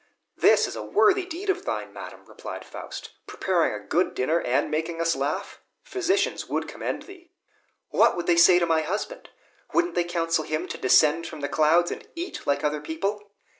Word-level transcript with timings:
"This 0.35 0.65
is 0.67 0.75
a 0.75 0.81
worthy 0.81 1.27
deed 1.27 1.51
of 1.51 1.63
thine, 1.63 1.93
madam," 1.93 2.25
replied 2.25 2.65
Faust, 2.65 3.11
"preparing 3.27 3.71
a 3.71 3.85
good 3.85 4.15
dinner, 4.15 4.41
and 4.41 4.71
making 4.71 4.99
us 4.99 5.15
laugh. 5.15 5.61
Physicians 5.83 6.49
would 6.49 6.67
commend 6.67 7.03
thee." 7.03 7.29
"What 7.89 8.17
would 8.17 8.25
they 8.25 8.35
say 8.35 8.57
to 8.57 8.65
my 8.65 8.81
husband? 8.81 9.29
wouldn't 9.75 9.93
they 9.93 10.03
counsel 10.03 10.43
him 10.43 10.67
to 10.69 10.77
descend 10.79 11.27
from 11.27 11.41
the 11.41 11.47
clouds 11.49 11.91
and 11.91 12.07
eat 12.15 12.47
like 12.47 12.63
other 12.63 12.81
people?" 12.81 13.29